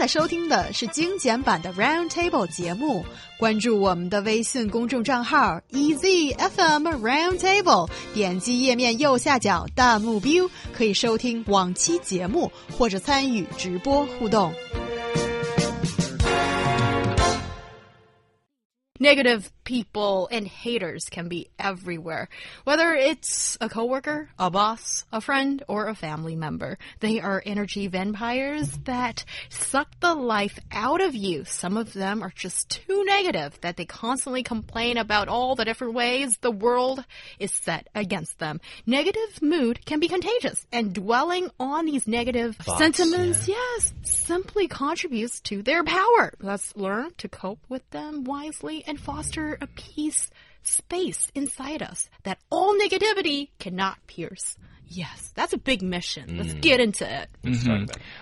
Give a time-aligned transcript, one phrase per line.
[0.00, 3.04] 在收听的是精简版的 Round Table 节目。
[3.38, 14.50] 关注我们的微信公众账号 EZFM Round Table，点击页面右下角弹幕 view，可以收听往期节目或者参与直播互动。
[19.02, 22.28] Negative people and haters can be everywhere.
[22.64, 26.76] Whether it's a coworker, a boss, a friend, or a family member.
[27.00, 31.46] They are energy vampires that suck the life out of you.
[31.46, 35.94] Some of them are just too negative that they constantly complain about all the different
[35.94, 37.02] ways the world
[37.38, 38.60] is set against them.
[38.84, 45.40] Negative mood can be contagious and dwelling on these negative Thoughts, sentiments, yes, simply contributes
[45.40, 46.34] to their power.
[46.40, 50.30] Let's learn to cope with them wisely and foster a peace
[50.62, 54.56] space inside us that all negativity cannot pierce.
[54.88, 56.36] Yes, that's a big mission.
[56.36, 57.28] Let's get into it.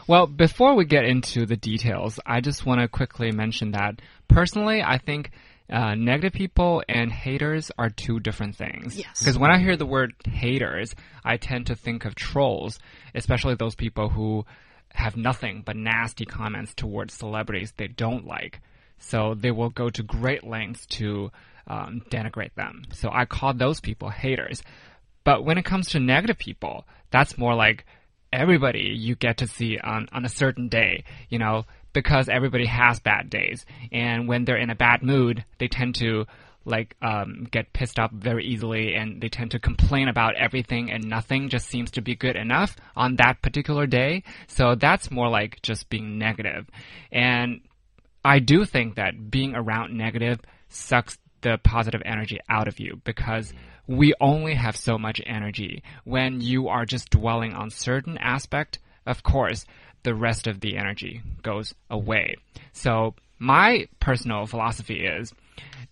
[0.06, 4.83] Well, before we get into the details, I just want to quickly mention that personally,
[4.83, 5.30] I think
[5.70, 8.98] uh, negative people and haters are two different things.
[8.98, 9.19] Yes.
[9.19, 12.78] Because when I hear the word haters, I tend to think of trolls,
[13.14, 14.44] especially those people who
[14.92, 18.61] have nothing but nasty comments towards celebrities they don't like.
[18.98, 21.30] So they will go to great lengths to
[21.66, 22.84] um, denigrate them.
[22.92, 24.62] So I call those people haters.
[25.24, 27.84] But when it comes to negative people, that's more like
[28.32, 33.00] everybody you get to see on, on a certain day, you know, because everybody has
[33.00, 33.64] bad days.
[33.92, 36.27] And when they're in a bad mood, they tend to
[36.64, 41.05] like um, get pissed off very easily and they tend to complain about everything and
[41.05, 44.22] nothing just seems to be good enough on that particular day.
[44.48, 46.68] So that's more like just being negative.
[47.10, 47.62] And
[48.24, 53.52] I do think that being around negative sucks the positive energy out of you because
[53.86, 55.83] we only have so much energy.
[56.05, 59.64] When you are just dwelling on certain aspect, of course,
[60.02, 62.36] the rest of the energy goes away.
[62.72, 65.33] So my personal philosophy is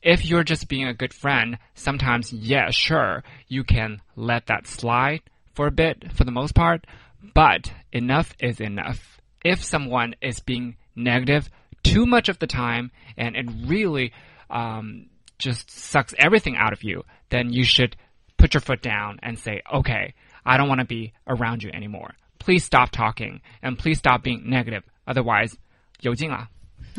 [0.03, 5.23] if you're just being a good friend, sometimes, yeah, sure, you can let that slide
[5.55, 6.87] for a bit for the most part,
[7.35, 9.21] but enough is enough.
[9.45, 11.49] If someone is being negative
[11.86, 14.14] too much of the time and it really
[14.50, 15.08] um,
[15.40, 17.96] just sucks everything out of you, then you should
[18.38, 20.14] put your foot down and say, okay,
[20.46, 22.14] I don't want to be around you anymore.
[22.40, 24.84] Please stop talking and please stop being negative.
[25.08, 25.56] Otherwise,
[26.02, 26.50] 有劲了.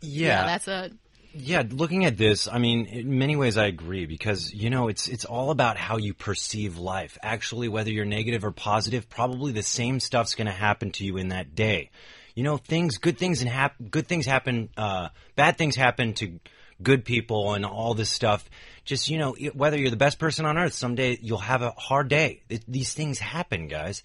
[0.00, 0.90] Yeah, that's a
[1.32, 1.62] yeah.
[1.70, 5.24] Looking at this, I mean, in many ways, I agree because you know it's it's
[5.24, 7.16] all about how you perceive life.
[7.22, 11.16] Actually, whether you're negative or positive, probably the same stuff's going to happen to you
[11.16, 11.90] in that day.
[12.35, 14.69] You know, things, good things, and hap- good things happen.
[14.77, 16.39] Uh, bad things happen to
[16.83, 18.47] good people and all this stuff.
[18.83, 22.09] Just you know, whether you're the best person on earth, someday you'll have a hard
[22.09, 22.41] day.
[22.49, 24.03] It, these things happen, guys.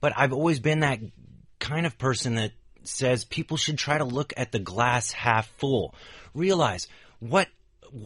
[0.00, 1.00] But I've always been that
[1.58, 2.52] kind of person that
[2.84, 5.94] says people should try to look at the glass half full.
[6.34, 7.48] Realize what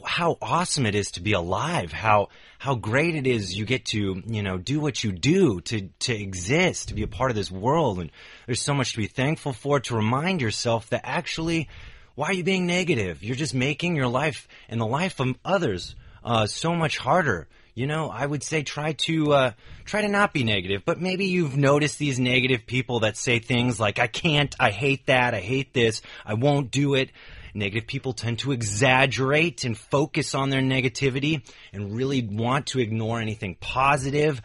[0.04, 2.28] how awesome it is to be alive, how
[2.58, 6.14] how great it is you get to, you know, do what you do, to to
[6.14, 8.10] exist, to be a part of this world and
[8.46, 11.68] there's so much to be thankful for to remind yourself that actually
[12.14, 13.24] why are you being negative?
[13.24, 17.48] You're just making your life and the life of others uh, so much harder.
[17.74, 19.52] You know, I would say try to uh,
[19.84, 23.80] try to not be negative, but maybe you've noticed these negative people that say things
[23.80, 27.10] like "I can't," "I hate that," "I hate this," "I won't do it."
[27.54, 31.42] Negative people tend to exaggerate and focus on their negativity
[31.72, 34.42] and really want to ignore anything positive.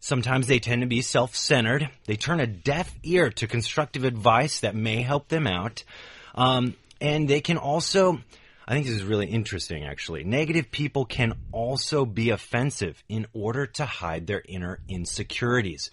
[0.00, 1.90] Sometimes they tend to be self-centered.
[2.06, 5.84] They turn a deaf ear to constructive advice that may help them out.
[6.34, 8.20] Um, and they can also,
[8.66, 10.24] I think this is really interesting actually.
[10.24, 15.90] Negative people can also be offensive in order to hide their inner insecurities.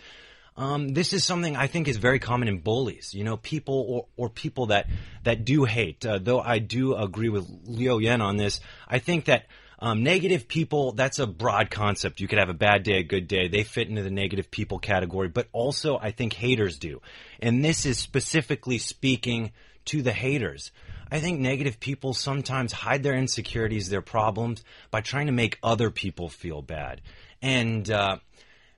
[0.55, 3.13] Um, this is something I think is very common in bullies.
[3.13, 4.87] You know, people or, or people that
[5.23, 6.05] that do hate.
[6.05, 8.59] Uh, though I do agree with Liu Yan on this.
[8.87, 9.45] I think that
[9.79, 10.93] um, negative people.
[10.93, 12.21] That's a broad concept.
[12.21, 13.47] You could have a bad day, a good day.
[13.47, 15.27] They fit into the negative people category.
[15.27, 17.01] But also, I think haters do.
[17.41, 19.51] And this is specifically speaking
[19.85, 20.71] to the haters.
[21.11, 25.91] I think negative people sometimes hide their insecurities, their problems, by trying to make other
[25.91, 27.01] people feel bad.
[27.41, 28.17] And uh,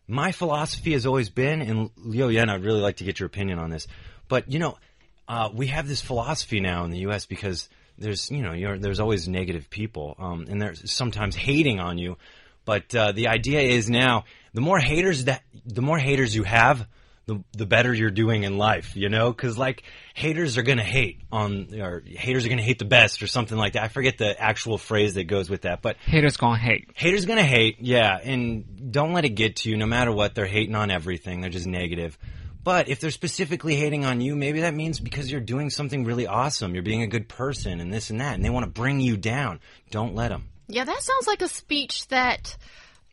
[0.08, 3.60] my philosophy has always been, and Liu Yan, I'd really like to get your opinion
[3.60, 3.88] on this,
[4.28, 4.78] but you know,
[5.28, 7.26] uh, we have this philosophy now in the U.S.
[7.26, 12.18] because there's, you know, there's always negative people, um, and there's sometimes hating on you.
[12.66, 16.88] But uh, the idea is now, the more haters that, the more haters you have,
[17.26, 19.32] the the better you're doing in life, you know?
[19.32, 19.84] Because like
[20.14, 23.74] haters are gonna hate on, or haters are gonna hate the best, or something like
[23.74, 23.84] that.
[23.84, 26.90] I forget the actual phrase that goes with that, but Haters gonna hate.
[26.96, 29.78] haters gonna hate, yeah, and don't let it get to you.
[29.78, 31.42] No matter what, they're hating on everything.
[31.42, 32.18] They're just negative.
[32.64, 36.26] But if they're specifically hating on you, maybe that means because you're doing something really
[36.26, 36.74] awesome.
[36.74, 39.18] You're being a good person and this and that, and they want to bring you
[39.18, 39.60] down.
[39.92, 40.50] Don't let them.
[40.68, 42.58] Yeah, that sounds like a speech that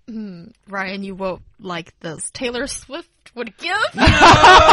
[0.08, 2.30] hmm, Ryan, you won't like this.
[2.30, 3.76] Taylor Swift would give.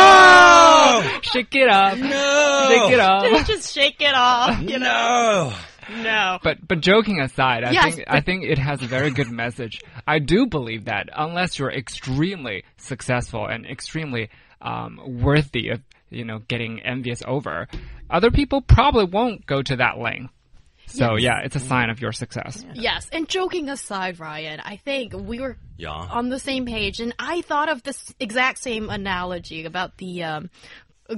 [0.01, 1.97] Oh Shake it up.
[1.97, 2.65] no!
[2.69, 3.23] Shake it up.
[3.47, 4.61] Just shake it off.
[4.61, 5.53] You know?
[5.89, 6.01] No.
[6.03, 6.39] No.
[6.43, 9.81] But but joking aside, I Yes, think I think it has a very good message.
[10.05, 14.29] I do believe that unless you're extremely successful and extremely
[14.61, 17.67] um, worthy of you know getting envious over,
[18.09, 20.31] other people probably won't go to that length.
[20.89, 21.23] So Yes.
[21.23, 22.65] yeah, it's a sign of your success.
[22.73, 25.91] Yes, and joking aside, Ryan, I think we were Yeah.
[25.91, 30.49] on the same page, and I thought of this exact same analogy about the um,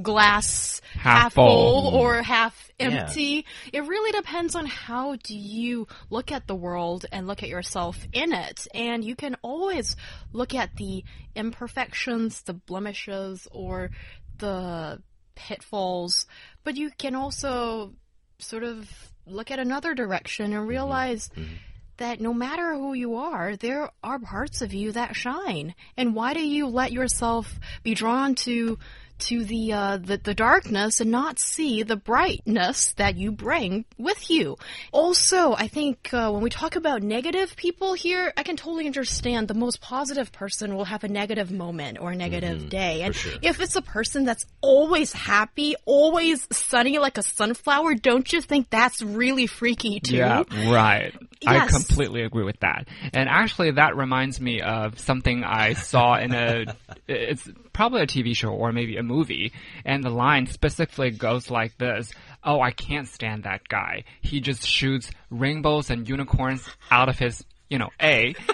[0.01, 1.91] glass Half half, full.
[1.91, 2.87] full or half Yeah.
[2.87, 3.45] empty.
[3.73, 7.97] It really depends on how do you look at the world and look at yourself
[8.13, 9.95] in it, and you can always
[10.33, 11.03] look at the
[11.35, 13.91] imperfections, the blemishes, or
[14.37, 15.01] the
[15.35, 16.25] pitfalls,
[16.63, 17.93] but you can also
[18.39, 20.67] sort of look at another direction and mm-hmm.
[20.67, 21.53] realize mm-hmm.
[21.97, 25.75] that no matter who you are, there are parts of you that shine.
[25.97, 28.77] And why do you let yourself be drawn to
[29.21, 34.29] to the uh, the, the darkness and not see the brightness that you bring with
[34.29, 34.57] you?
[34.91, 39.47] Also, I think uh, when we talk about negative people here, I can totally understand
[39.47, 43.33] the most positive person will have a negative moment or a negative day, and sure.
[43.41, 48.69] if it's a person that's always happy, always sunny like a sunflower, don't you think
[48.69, 50.17] that's really freaky too?
[50.17, 51.13] Yeah, right.
[51.45, 52.87] I completely agree with that.
[53.13, 56.65] And actually, that reminds me of something I saw in a.
[57.07, 59.53] It's probably a TV show or maybe a movie,
[59.85, 62.11] and the line specifically goes like this:
[62.43, 64.03] "Oh, I can't stand that guy.
[64.21, 68.35] He just shoots rainbows and unicorns out of his." You know, A.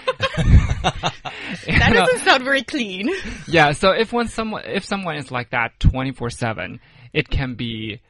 [1.67, 3.09] That doesn't sound very clean.
[3.47, 6.79] Yeah, so if when someone if someone is like that 24/7,
[7.13, 8.01] it can be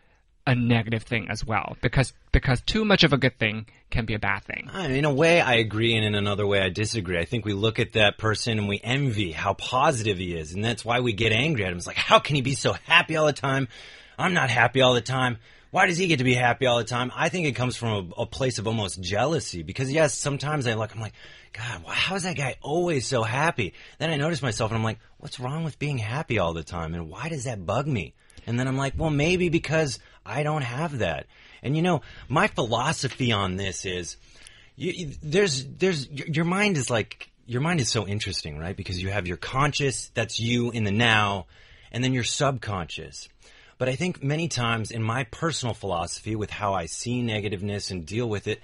[0.48, 4.14] a negative thing as well because because too much of a good thing can be
[4.14, 4.70] a bad thing.
[4.74, 7.20] Uh, in a way, I agree, and in another way, I disagree.
[7.20, 10.64] I think we look at that person and we envy how positive he is, and
[10.64, 11.78] that's why we get angry at him.
[11.78, 13.68] It's like, how can he be so happy all the time?
[14.18, 15.38] I'm not happy all the time.
[15.72, 17.12] Why does he get to be happy all the time?
[17.14, 20.76] I think it comes from a, a place of almost jealousy because yes, sometimes I
[20.76, 21.14] look, I'm like,
[21.58, 23.74] God, how is that guy always so happy?
[23.98, 26.94] Then I notice myself and I'm like, what's wrong with being happy all the time?
[26.94, 28.14] And why does that bug me?
[28.46, 31.26] And then I'm like, well, maybe because I don't have that.
[31.64, 34.18] And you know, my philosophy on this is,
[34.76, 38.76] you, you- there's there's your, your mind is like your mind is so interesting, right?
[38.76, 41.48] Because you have your conscious, that's you in the now,
[41.92, 43.30] and then your subconscious.
[43.80, 48.06] But I think many times in my personal philosophy with how I see negativeness and
[48.06, 48.62] deal with it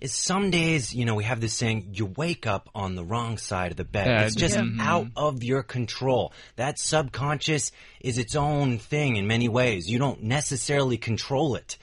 [0.00, 3.38] is some days, you know, we have this saying, you wake up on the wrong
[3.38, 4.06] side of the bed.
[4.06, 4.26] Bed.
[4.26, 6.32] It's just out of your control.
[6.56, 9.90] That subconscious is its own thing in many ways.
[9.90, 11.78] You don't necessarily control it.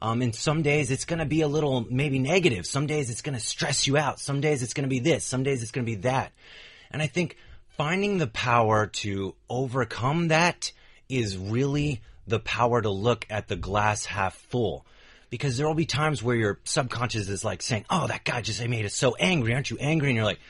[0.00, 2.66] Um, and some days it's going to be a little maybe negative.
[2.66, 4.20] Some days it's going to stress you out.
[4.20, 5.24] Some days it's going to be this.
[5.24, 6.32] Some days it's going to be that.
[6.90, 7.36] And I think
[7.76, 10.72] finding the power to overcome that
[11.08, 14.86] is really the power to look at the glass half full.
[15.30, 18.66] Because there will be times where your subconscious is like saying, Oh, that guy just
[18.66, 19.54] made us so angry.
[19.54, 20.08] Aren't you angry?
[20.08, 20.40] And you're like,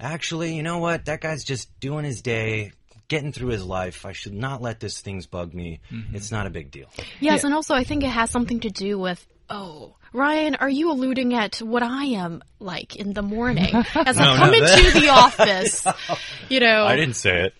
[0.00, 1.04] Actually, you know what?
[1.06, 2.72] That guy's just doing his day,
[3.08, 4.04] getting through his life.
[4.06, 5.80] I should not let these things bug me.
[5.92, 6.16] Mm-hmm.
[6.16, 6.88] It's not a big deal.
[7.20, 9.96] Yes, and also I think it has something to do with oh.
[10.12, 14.52] Ryan, are you alluding at what I am like in the morning as I come
[14.52, 15.84] no, that- into the office?
[16.48, 17.54] You know, I didn't say it.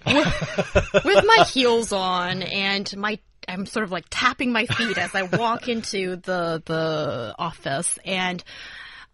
[1.04, 3.18] with my heels on and my
[3.48, 8.42] I'm sort of like tapping my feet as I walk into the the office and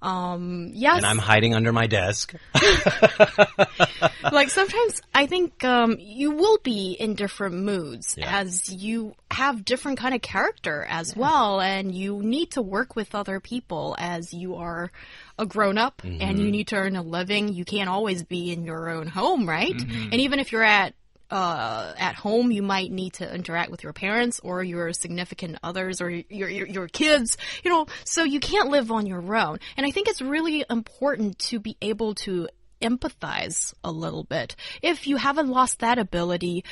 [0.03, 2.35] um yes and I'm hiding under my desk.
[4.33, 8.39] like sometimes I think um, you will be in different moods Yeah.
[8.41, 13.15] as you have different kind of character as well, and you need to work with
[13.15, 14.91] other people as you are
[15.39, 16.39] a grown up and Mm-hmm.
[16.41, 17.49] you need to earn a living.
[17.53, 19.79] You can't always be in your own home, right?
[19.81, 20.95] And even if you're at
[21.30, 26.00] uh, at home, you might need to interact with your parents or your significant others
[26.00, 27.38] or your, your your kids.
[27.64, 29.60] You know, so you can't live on your own.
[29.76, 32.48] And I think it's really important to be able to
[32.82, 34.56] empathize a little bit.
[34.82, 36.64] If you haven't lost that ability,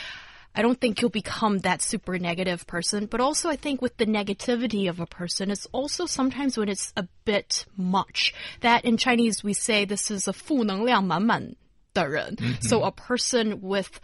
[0.56, 3.08] I don't think you'll become that super negative person.
[3.08, 6.94] But also, I think with the negativity of a person, it's also sometimes when it's
[6.96, 8.34] a bit much.
[8.62, 11.56] That in Chinese we say this is a 负能量满满
[11.94, 12.38] 的人.
[12.62, 14.00] So a person with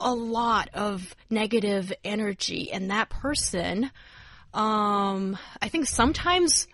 [0.00, 3.90] a lot of negative energy, and that person,
[4.54, 6.66] um, I think sometimes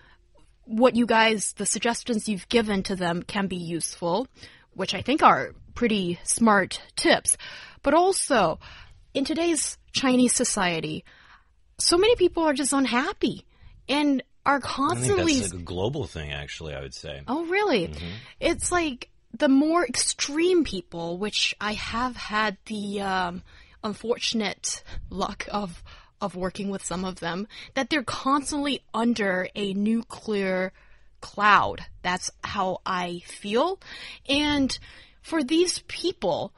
[0.65, 4.27] what you guys, the suggestions you've given to them can be useful,
[4.75, 7.37] which I think are pretty smart tips.
[7.83, 8.59] But also,
[9.15, 11.05] in today's Chinese society,
[11.79, 13.45] so many people are just unhappy
[13.89, 15.05] and are constantly.
[15.13, 15.59] I think constantly.
[15.59, 16.75] like a global thing, actually.
[16.75, 17.23] I would say.
[17.29, 17.89] Oh, really?
[17.89, 18.07] Mm-hmm.
[18.41, 23.43] It's like the more extreme people, which I have had the um,
[23.83, 25.83] unfortunate luck of
[26.19, 30.73] of working with some of them, that they're constantly under a nuclear
[31.21, 31.85] cloud.
[32.01, 33.79] That's how I feel,
[34.29, 34.79] and
[35.21, 36.53] for these people.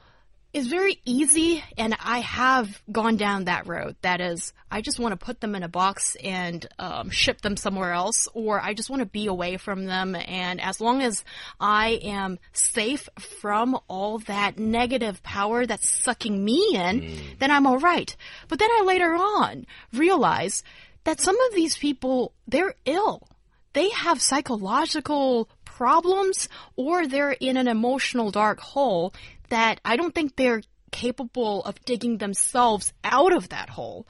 [0.51, 3.95] It's very easy, and I have gone down that road.
[4.01, 7.55] That is, I just want to put them in a box and um, ship them
[7.55, 10.15] somewhere else, or I just want to be away from them.
[10.15, 11.23] And as long as
[11.59, 17.77] I am safe from all that negative power that's sucking me in, then I'm all
[17.77, 18.15] right.
[18.47, 20.63] But then I later on realize
[21.03, 23.27] that some of these people, they're ill.
[23.73, 29.13] They have psychological problems or they're in an emotional dark hole
[29.49, 34.07] that I don't think they're capable of digging themselves out of that hole.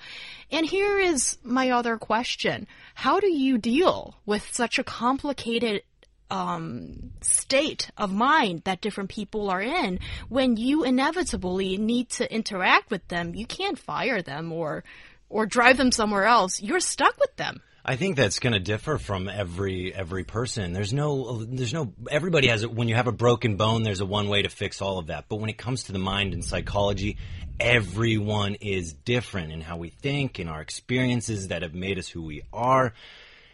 [0.51, 2.67] And here is my other question.
[2.95, 5.83] How do you deal with such a complicated
[6.31, 12.91] um, state of mind that different people are in when you inevitably need to interact
[12.91, 13.35] with them?
[13.35, 14.83] You can't fire them or
[15.31, 16.59] or drive them somewhere else.
[16.59, 17.61] You're stuck with them.
[17.89, 20.73] I think that's going to differ from every every person.
[20.73, 24.05] There's no there's no everybody has it when you have a broken bone there's a
[24.05, 25.25] one way to fix all of that.
[25.27, 27.17] But when it comes to the mind and psychology,
[27.59, 32.21] everyone is different in how we think, in our experiences that have made us who
[32.21, 32.93] we are.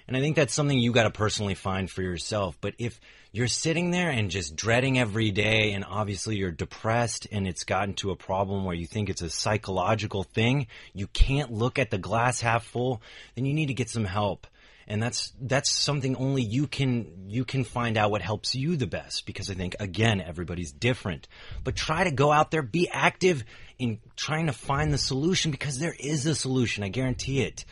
[0.08, 2.58] And I think that's something you got to personally find for yourself.
[2.62, 3.00] But if
[3.32, 7.96] you're sitting there and just dreading every day, and obviously you're depressed, and it's gotten
[7.96, 11.98] to a problem where you think it's a psychological thing, you can't look at the
[11.98, 13.02] glass half full,
[13.34, 14.48] then you need to get some help.
[14.88, 18.86] And that's that's something only you can you can find out what helps you the
[18.86, 21.28] best because I think again everybody's different.
[21.64, 23.44] But try to go out there, be active
[23.80, 26.84] in trying to find the solution because there is a solution.
[26.84, 27.66] I guarantee it.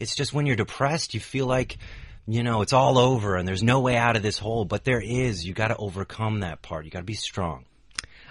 [0.00, 1.78] It's just when you're depressed, you feel like,
[2.26, 4.64] you know, it's all over and there's no way out of this hole.
[4.64, 5.46] But there is.
[5.46, 6.84] You got to overcome that part.
[6.84, 7.64] You got to be strong.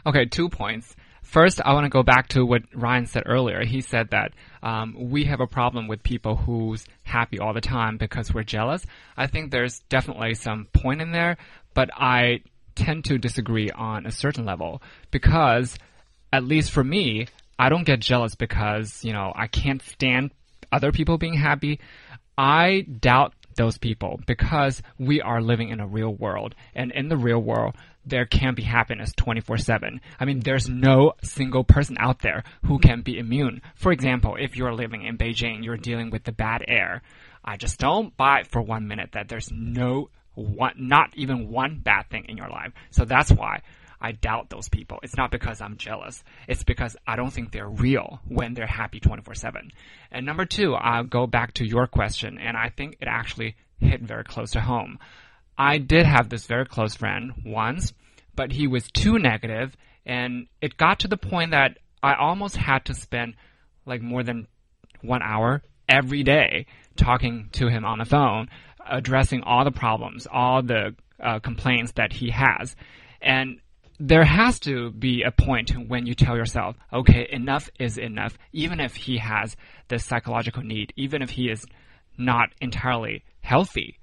[0.06, 0.96] Okay, two points.
[1.22, 3.64] First, I want to go back to what Ryan said earlier.
[3.64, 4.34] He said that
[4.64, 8.84] um, we have a problem with people who's happy all the time because we're jealous.
[9.16, 11.38] I think there's definitely some point in there,
[11.76, 12.42] but I
[12.74, 15.78] tend to disagree on a certain level because,
[16.34, 17.28] at least for me,
[17.60, 20.32] I don't get jealous because you know I can't stand
[20.72, 21.80] other people being happy.
[22.38, 27.18] I doubt those people because we are living in a real world, and in the
[27.18, 30.02] real world, there can't be happiness 24 7.
[30.20, 33.62] I mean, there's no single person out there who can be immune.
[33.76, 37.02] For example, if you're living in Beijing, you're dealing with the bad air.
[37.44, 42.10] I just don't buy for one minute that there's no one, not even one bad
[42.10, 42.72] thing in your life.
[42.92, 43.62] So that's why
[44.02, 45.00] I doubt those people.
[45.04, 46.24] It's not because I'm jealous.
[46.48, 49.72] It's because I don't think they're real when they're happy 24 7.
[50.12, 54.02] And number two, I'll go back to your question, and I think it actually hit
[54.02, 55.00] very close to home.
[55.58, 57.94] I did have this very close friend once,
[58.36, 59.76] but he was too negative,
[60.06, 63.36] and it got to the point that I almost had to spend
[63.86, 64.48] like more than
[65.02, 66.66] one hour every day
[66.96, 68.50] talking to him on the phone,
[68.88, 72.76] addressing all the problems, all the uh, complaints that he has.
[73.22, 73.60] And
[74.00, 78.38] there has to be a point when you tell yourself, okay, enough is enough.
[78.54, 79.58] Even if he has
[79.90, 81.66] this psychological need, even if he is
[82.18, 84.00] not entirely healthy,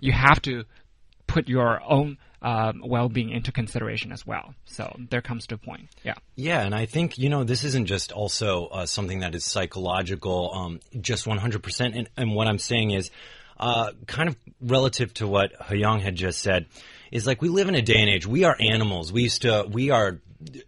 [0.00, 0.64] you have to
[1.26, 4.54] put your own um, well-being into consideration as well.
[4.64, 5.88] So there comes to a point.
[6.04, 6.14] Yeah.
[6.36, 10.52] Yeah, and I think you know this isn't just also uh, something that is psychological,
[10.54, 11.98] um, just 100%.
[11.98, 13.10] And, and what I'm saying is,
[13.58, 16.66] uh, kind of relative to what Hyung had just said,
[17.10, 18.26] is like we live in a day and age.
[18.26, 19.12] We are animals.
[19.12, 19.66] We used to.
[19.70, 20.20] We are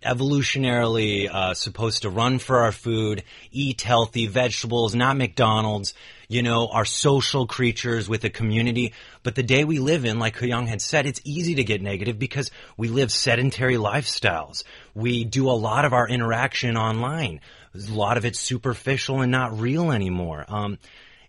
[0.02, 5.94] evolutionarily uh, supposed to run for our food, eat healthy vegetables, not McDonald's.
[6.28, 8.94] You know, are social creatures with a community.
[9.24, 12.20] But the day we live in, like Hyung had said, it's easy to get negative
[12.20, 14.62] because we live sedentary lifestyles.
[14.94, 17.40] We do a lot of our interaction online.
[17.74, 20.44] A lot of it's superficial and not real anymore.
[20.48, 20.78] Um,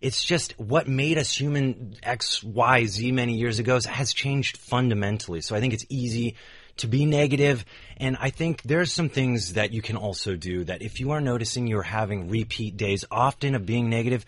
[0.01, 5.41] it's just what made us human X, Y, Z many years ago has changed fundamentally.
[5.41, 6.35] So I think it's easy
[6.77, 7.63] to be negative.
[7.97, 11.21] And I think there's some things that you can also do that if you are
[11.21, 14.25] noticing you're having repeat days often of being negative,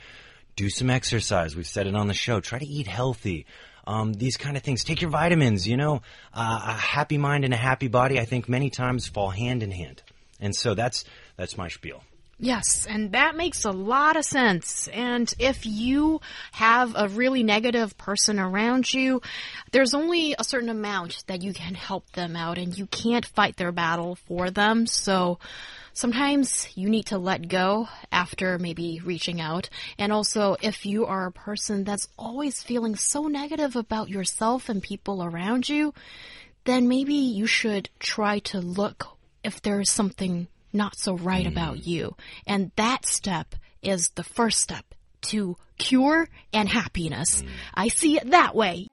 [0.55, 1.55] do some exercise.
[1.55, 2.39] We've said it on the show.
[2.39, 3.47] Try to eat healthy.
[3.85, 4.83] Um, these kind of things.
[4.83, 5.67] Take your vitamins.
[5.67, 6.03] You know,
[6.33, 8.19] uh, a happy mind and a happy body.
[8.19, 10.03] I think many times fall hand in hand.
[10.39, 11.03] And so that's
[11.35, 12.03] that's my spiel.
[12.43, 14.89] Yes, and that makes a lot of sense.
[14.89, 16.19] And if you
[16.51, 19.21] have a really negative person around you,
[19.71, 23.55] there's only a certain amount that you can help them out, and you can't fight
[23.55, 24.87] their battle for them.
[24.87, 25.39] So
[25.93, 29.69] sometimes you need to let go after maybe reaching out.
[29.97, 34.83] And also, if you are a person that's always feeling so negative about yourself and
[34.83, 35.93] people around you,
[36.65, 41.87] then maybe you should try to look if there's something not so right about mm.
[41.87, 42.15] you.
[42.47, 44.85] And that step is the first step
[45.21, 47.41] to cure and happiness.
[47.41, 47.47] Mm.
[47.73, 48.87] I see it that way.